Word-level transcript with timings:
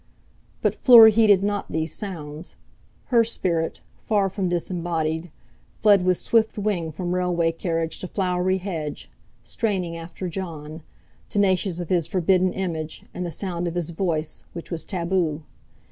But 0.63 0.73
Fleur 0.73 1.09
heeded 1.09 1.43
not 1.43 1.71
these 1.71 1.93
sounds; 1.93 2.55
her 3.13 3.23
spirit, 3.23 3.81
far 3.99 4.31
from 4.31 4.49
disembodied, 4.49 5.29
fled 5.75 6.03
with 6.03 6.17
swift 6.17 6.57
wing 6.57 6.89
from 6.89 7.13
railway 7.13 7.51
carriage 7.51 7.99
to 7.99 8.07
flowery 8.07 8.57
hedge, 8.57 9.11
straining 9.43 9.95
after 9.95 10.27
Jon, 10.27 10.81
tenacious 11.29 11.79
of 11.79 11.89
his 11.89 12.07
forbidden 12.07 12.51
image, 12.51 13.03
and 13.13 13.27
the 13.27 13.31
sound 13.31 13.67
of 13.67 13.75
his 13.75 13.91
voice, 13.91 14.43
which 14.53 14.71
was 14.71 14.83
taboo. 14.85 15.43